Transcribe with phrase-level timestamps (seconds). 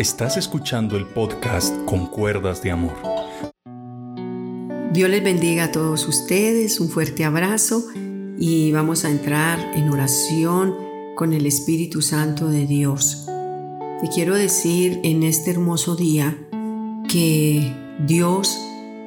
[0.00, 2.94] Estás escuchando el podcast Con Cuerdas de Amor.
[4.94, 7.84] Dios les bendiga a todos ustedes, un fuerte abrazo
[8.38, 10.74] y vamos a entrar en oración
[11.16, 13.26] con el Espíritu Santo de Dios.
[14.00, 16.48] Te quiero decir en este hermoso día
[17.06, 17.70] que
[18.06, 18.58] Dios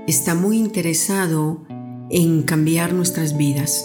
[0.05, 1.65] está muy interesado
[2.11, 3.83] en cambiar nuestras vidas,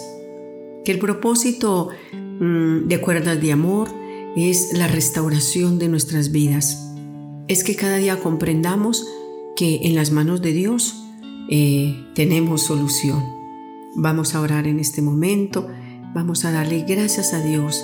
[0.84, 3.88] que el propósito mm, de Cuerdas de Amor
[4.36, 6.84] es la restauración de nuestras vidas
[7.48, 9.06] es que cada día comprendamos
[9.56, 11.02] que en las manos de Dios
[11.50, 13.24] eh, tenemos solución.
[13.96, 15.66] Vamos a orar en este momento,
[16.14, 17.82] vamos a darle gracias a Dios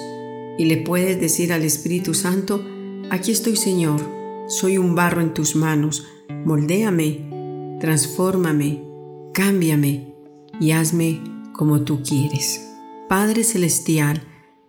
[0.58, 2.64] y le puedes decir al Espíritu Santo,
[3.10, 4.00] aquí estoy Señor,
[4.48, 6.06] soy un barro en tus manos,
[6.44, 8.82] moldéame, transfórmame,
[9.32, 10.14] cámbiame
[10.60, 11.22] y hazme
[11.54, 12.70] como tú quieres.
[13.08, 14.22] Padre Celestial,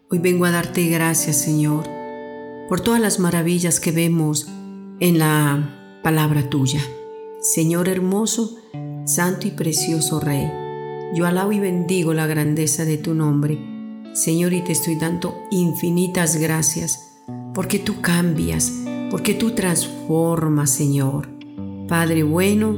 [0.09, 1.84] hoy vengo a darte gracias Señor
[2.70, 4.48] por todas las maravillas que vemos
[4.99, 6.81] en la palabra tuya.
[7.41, 8.56] Señor hermoso,
[9.06, 10.50] santo y precioso Rey,
[11.14, 13.59] yo alabo y bendigo la grandeza de tu nombre.
[14.14, 17.16] Señor, y te estoy dando infinitas gracias
[17.53, 18.72] porque tú cambias,
[19.11, 21.30] porque tú transformas, Señor.
[21.88, 22.77] Padre bueno,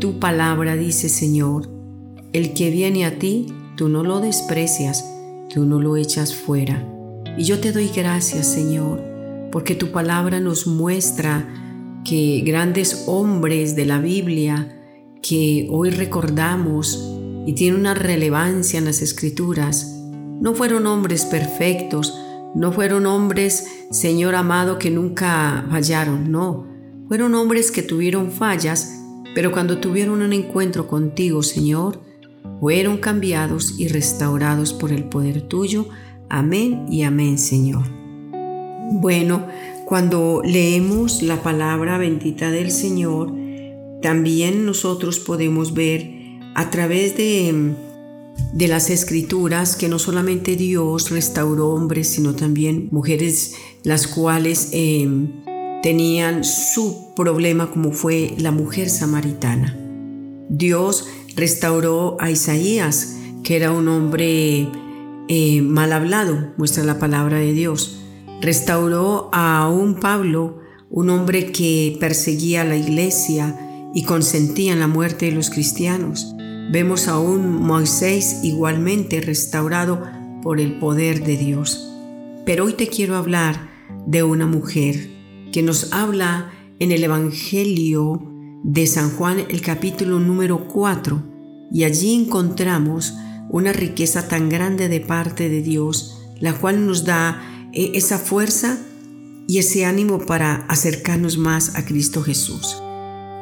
[0.00, 1.70] tu palabra dice, Señor,
[2.32, 5.04] el que viene a ti, tú no lo desprecias,
[5.52, 6.84] tú no lo echas fuera.
[7.38, 9.13] Y yo te doy gracias, Señor,
[9.54, 11.46] porque tu palabra nos muestra
[12.04, 14.82] que grandes hombres de la Biblia
[15.22, 16.98] que hoy recordamos
[17.46, 19.94] y tienen una relevancia en las escrituras,
[20.40, 22.18] no fueron hombres perfectos,
[22.56, 26.66] no fueron hombres, Señor amado, que nunca fallaron, no,
[27.06, 28.92] fueron hombres que tuvieron fallas,
[29.36, 32.00] pero cuando tuvieron un encuentro contigo, Señor,
[32.58, 35.86] fueron cambiados y restaurados por el poder tuyo.
[36.28, 38.03] Amén y amén, Señor.
[38.96, 39.48] Bueno,
[39.86, 43.34] cuando leemos la palabra bendita del Señor,
[44.00, 46.12] también nosotros podemos ver
[46.54, 47.74] a través de,
[48.52, 55.42] de las escrituras que no solamente Dios restauró hombres, sino también mujeres las cuales em,
[55.82, 59.76] tenían su problema como fue la mujer samaritana.
[60.48, 64.68] Dios restauró a Isaías, que era un hombre
[65.26, 68.02] eh, mal hablado, muestra la palabra de Dios
[68.44, 70.58] Restauró a un Pablo,
[70.90, 73.58] un hombre que perseguía a la iglesia
[73.94, 76.34] y consentía en la muerte de los cristianos.
[76.70, 80.02] Vemos a un Moisés igualmente restaurado
[80.42, 81.90] por el poder de Dios.
[82.44, 83.70] Pero hoy te quiero hablar
[84.06, 85.08] de una mujer
[85.50, 88.30] que nos habla en el Evangelio
[88.62, 91.22] de San Juan el capítulo número 4
[91.72, 93.14] y allí encontramos
[93.48, 98.78] una riqueza tan grande de parte de Dios, la cual nos da esa fuerza
[99.46, 102.80] y ese ánimo para acercarnos más a Cristo Jesús.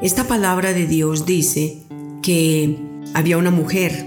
[0.02, 1.82] Esta palabra de Dios dice
[2.22, 2.76] que
[3.14, 4.06] había una mujer,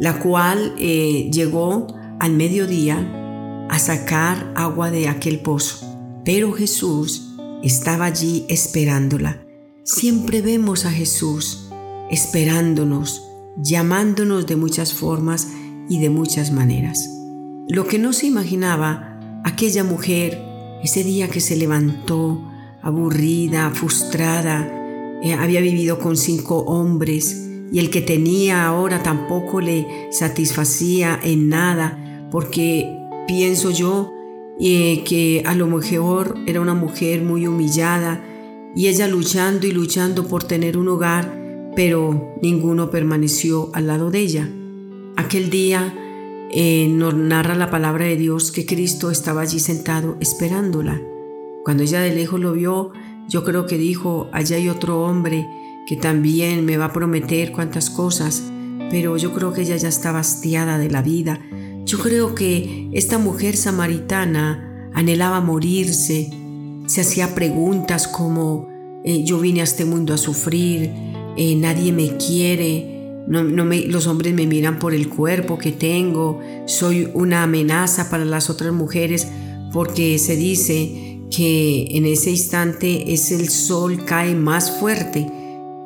[0.00, 1.88] la cual eh, llegó
[2.20, 5.84] al mediodía a sacar agua de aquel pozo,
[6.24, 9.44] pero Jesús estaba allí esperándola.
[9.84, 11.68] Siempre vemos a Jesús
[12.10, 13.22] esperándonos,
[13.56, 15.48] llamándonos de muchas formas
[15.88, 17.10] y de muchas maneras.
[17.68, 19.15] Lo que no se imaginaba
[19.46, 20.42] aquella mujer,
[20.82, 22.42] ese día que se levantó,
[22.82, 24.68] aburrida, frustrada,
[25.22, 31.48] eh, había vivido con cinco hombres y el que tenía ahora tampoco le satisfacía en
[31.48, 32.92] nada, porque
[33.28, 34.12] pienso yo
[34.58, 38.24] eh, que a lo mejor era una mujer muy humillada
[38.74, 44.18] y ella luchando y luchando por tener un hogar, pero ninguno permaneció al lado de
[44.18, 44.50] ella.
[45.16, 45.94] Aquel día
[46.50, 51.00] eh, nos narra la palabra de Dios que Cristo estaba allí sentado esperándola.
[51.64, 52.92] Cuando ella de lejos lo vio,
[53.28, 55.46] yo creo que dijo, allá hay otro hombre
[55.86, 58.42] que también me va a prometer cuantas cosas,
[58.90, 61.40] pero yo creo que ella ya está hastiada de la vida.
[61.84, 66.30] Yo creo que esta mujer samaritana anhelaba morirse,
[66.86, 68.68] se hacía preguntas como,
[69.04, 70.90] eh, yo vine a este mundo a sufrir,
[71.36, 72.95] eh, nadie me quiere,
[73.26, 78.24] no, me, los hombres me miran por el cuerpo que tengo, soy una amenaza para
[78.24, 79.28] las otras mujeres
[79.72, 85.26] porque se dice que en ese instante es el sol cae más fuerte.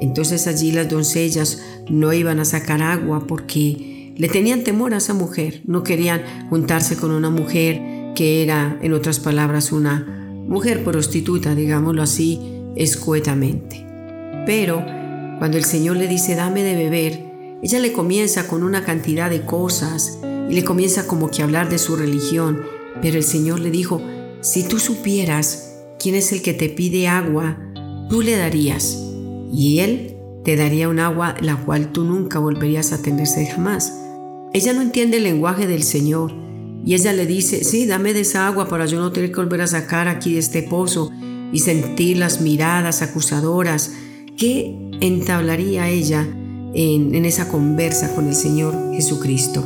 [0.00, 5.14] Entonces allí las doncellas no iban a sacar agua porque le tenían temor a esa
[5.14, 7.81] mujer, no querían juntarse con una mujer
[8.14, 10.04] que era, en otras palabras, una
[10.46, 12.38] mujer prostituta, digámoslo así,
[12.76, 13.86] escuetamente.
[14.46, 14.84] Pero
[15.38, 17.30] cuando el Señor le dice, dame de beber,
[17.62, 20.18] ella le comienza con una cantidad de cosas
[20.48, 22.62] y le comienza como que a hablar de su religión,
[23.02, 24.02] pero el Señor le dijo,
[24.40, 25.70] si tú supieras
[26.00, 27.58] ¿quién es el que te pide agua?
[28.08, 28.98] Tú le darías,
[29.52, 33.92] y él te daría un agua la cual tú nunca volverías a tenerse jamás.
[34.54, 36.32] Ella no entiende el lenguaje del Señor,
[36.84, 39.60] y ella le dice, sí, dame de esa agua para yo no tener que volver
[39.60, 41.10] a sacar aquí de este pozo
[41.52, 43.92] y sentir las miradas acusadoras.
[44.38, 46.26] ¿Qué entablaría ella
[46.75, 49.64] en, esa conversa con el Señor Jesucristo?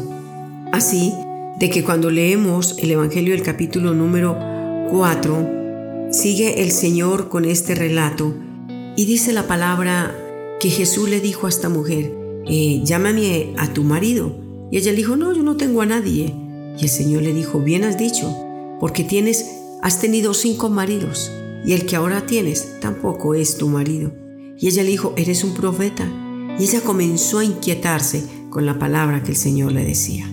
[0.73, 1.13] Así
[1.59, 4.37] de que cuando leemos el Evangelio del capítulo número
[4.91, 8.35] 4, sigue el Señor con este relato
[8.97, 10.15] y dice la palabra
[10.61, 12.13] que Jesús le dijo a esta mujer,
[12.47, 14.37] eh, llámame a tu marido.
[14.71, 16.35] Y ella le dijo, no, yo no tengo a nadie.
[16.79, 18.35] Y el Señor le dijo, bien has dicho,
[18.81, 19.47] porque tienes,
[19.83, 21.31] has tenido cinco maridos
[21.65, 24.13] y el que ahora tienes tampoco es tu marido.
[24.59, 26.07] Y ella le dijo, eres un profeta.
[26.59, 30.31] Y ella comenzó a inquietarse con la palabra que el Señor le decía.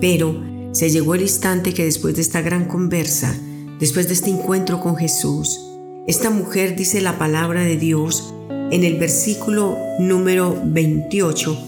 [0.00, 0.34] Pero
[0.72, 3.34] se llegó el instante que después de esta gran conversa,
[3.78, 5.60] después de este encuentro con Jesús,
[6.06, 8.32] esta mujer dice la palabra de Dios
[8.70, 11.58] en el versículo número 28,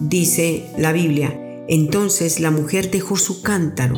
[0.00, 3.96] dice la Biblia, entonces la mujer dejó su cántaro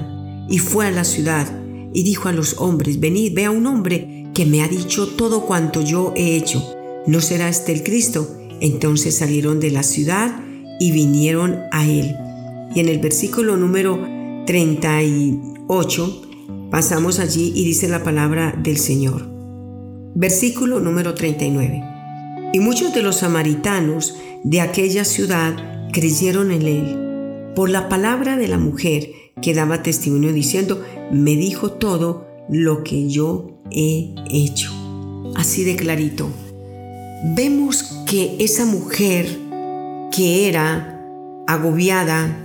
[0.48, 1.46] y fue a la ciudad
[1.92, 5.46] y dijo a los hombres, venid, ve a un hombre que me ha dicho todo
[5.46, 6.74] cuanto yo he hecho.
[7.06, 8.28] ¿No será este el Cristo?
[8.62, 10.40] Entonces salieron de la ciudad
[10.78, 12.16] y vinieron a él.
[12.72, 13.98] Y en el versículo número
[14.46, 16.22] 38
[16.70, 19.28] pasamos allí y dice la palabra del Señor.
[20.14, 21.82] Versículo número 39.
[22.52, 24.14] Y muchos de los samaritanos
[24.44, 29.10] de aquella ciudad creyeron en él por la palabra de la mujer
[29.42, 34.70] que daba testimonio diciendo, me dijo todo lo que yo he hecho.
[35.34, 36.30] Así de clarito.
[37.24, 39.38] Vemos que esa mujer
[40.10, 41.00] que era
[41.46, 42.36] agobiada,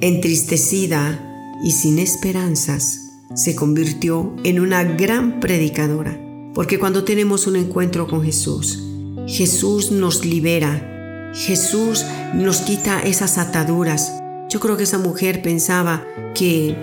[0.00, 6.18] entristecida y sin esperanzas, se convirtió en una gran predicadora.
[6.52, 8.82] Porque cuando tenemos un encuentro con Jesús,
[9.28, 12.04] Jesús nos libera, Jesús
[12.34, 14.12] nos quita esas ataduras,
[14.50, 16.04] yo creo que esa mujer pensaba
[16.34, 16.76] que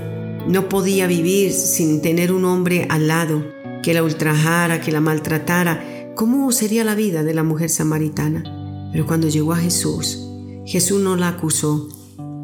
[0.48, 3.44] no podía vivir sin tener un hombre al lado
[3.86, 5.84] que la ultrajara, que la maltratara.
[6.16, 8.90] ¿Cómo sería la vida de la mujer samaritana?
[8.94, 10.26] Pero cuando llegó a Jesús,
[10.66, 11.90] Jesús no la acusó.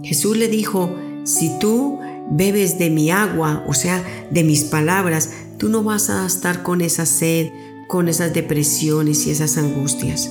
[0.03, 1.97] Jesús le dijo, si tú
[2.29, 6.81] bebes de mi agua, o sea, de mis palabras, tú no vas a estar con
[6.81, 7.47] esa sed,
[7.88, 10.29] con esas depresiones y esas angustias.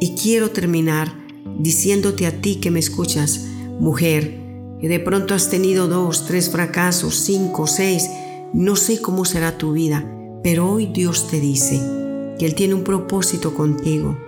[0.00, 1.14] Y quiero terminar
[1.60, 3.46] diciéndote a ti que me escuchas,
[3.78, 4.40] Mujer,
[4.80, 8.10] que de pronto has tenido dos, tres fracasos, cinco, seis,
[8.52, 10.04] no sé cómo será tu vida,
[10.42, 12.01] pero hoy Dios te dice
[12.42, 14.18] que Él tiene un propósito contigo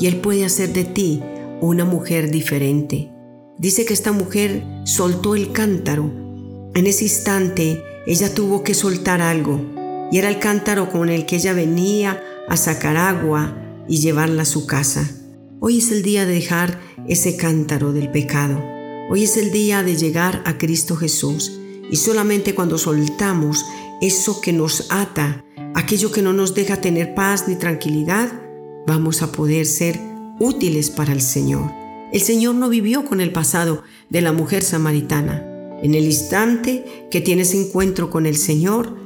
[0.00, 1.22] y Él puede hacer de ti
[1.60, 3.12] una mujer diferente.
[3.58, 6.10] Dice que esta mujer soltó el cántaro.
[6.74, 9.60] En ese instante ella tuvo que soltar algo
[10.10, 13.56] y era el cántaro con el que ella venía a sacar agua
[13.86, 15.08] y llevarla a su casa.
[15.60, 18.60] Hoy es el día de dejar ese cántaro del pecado
[19.12, 21.52] Hoy es el día de llegar a Cristo Jesús
[21.88, 23.64] y solamente cuando soltamos
[24.00, 25.44] eso que nos ata,
[25.74, 28.30] aquello que no nos deja tener paz ni tranquilidad,
[28.86, 29.98] vamos a poder ser
[30.38, 31.70] útiles para el Señor.
[32.12, 35.46] El Señor no vivió con el pasado de la mujer samaritana.
[35.82, 38.96] En el instante que tienes encuentro con el Señor,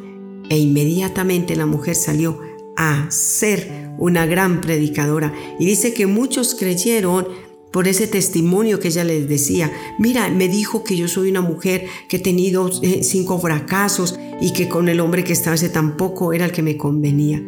[0.50, 2.40] e inmediatamente la mujer salió
[2.76, 5.32] a ser una gran predicadora.
[5.58, 7.26] Y dice que muchos creyeron
[7.74, 9.72] por ese testimonio que ella les decía.
[9.98, 14.52] Mira, me dijo que yo soy una mujer que he tenido eh, cinco fracasos y
[14.52, 17.42] que con el hombre que estaba ese tampoco era el que me convenía.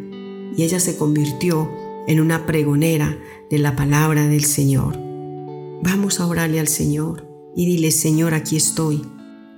[0.53, 1.71] Y ella se convirtió
[2.07, 3.17] en una pregonera
[3.49, 4.99] de la palabra del Señor.
[5.81, 9.03] Vamos a orarle al Señor y dile, Señor, aquí estoy.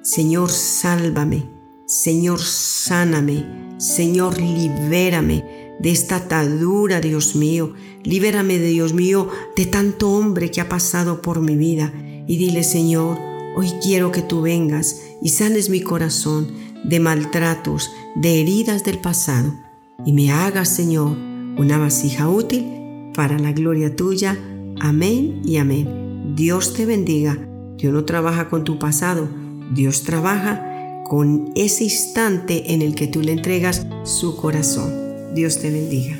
[0.03, 1.49] Señor, sálvame.
[1.87, 3.73] Señor, sáname.
[3.79, 7.73] Señor, libérame de esta atadura, Dios mío.
[8.03, 11.93] Libérame, Dios mío, de tanto hombre que ha pasado por mi vida.
[12.27, 13.17] Y dile, Señor,
[13.55, 16.47] hoy quiero que tú vengas y sanes mi corazón
[16.83, 19.53] de maltratos, de heridas del pasado.
[20.05, 21.17] Y me hagas, Señor,
[21.57, 24.37] una vasija útil para la gloria tuya.
[24.79, 26.33] Amén y amén.
[26.35, 27.37] Dios te bendiga.
[27.77, 29.27] Dios no trabaja con tu pasado.
[29.73, 35.08] Dios trabaja con ese instante en el que tú le entregas su corazón.
[35.33, 36.17] Dios te bendiga.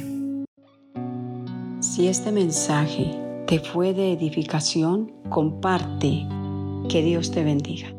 [1.79, 3.11] Si este mensaje
[3.47, 6.27] te fue de edificación, comparte.
[6.89, 7.98] Que Dios te bendiga.